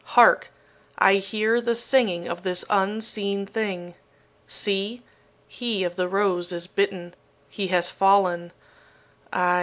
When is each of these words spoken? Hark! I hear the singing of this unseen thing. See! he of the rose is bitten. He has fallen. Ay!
Hark! 0.17 0.51
I 0.97 1.17
hear 1.17 1.61
the 1.61 1.75
singing 1.75 2.27
of 2.27 2.41
this 2.41 2.65
unseen 2.71 3.45
thing. 3.45 3.93
See! 4.47 5.03
he 5.47 5.83
of 5.83 5.95
the 5.95 6.07
rose 6.07 6.51
is 6.51 6.65
bitten. 6.65 7.13
He 7.49 7.67
has 7.67 7.91
fallen. 7.91 8.51
Ay! 9.31 9.59